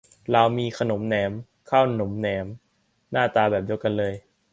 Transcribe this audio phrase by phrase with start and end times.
[0.33, 1.31] ลาวมี ขนมแหนบ
[1.69, 2.47] ข้าวหนมแหนบ
[3.11, 3.93] หน้าตาแบบเดียวกัน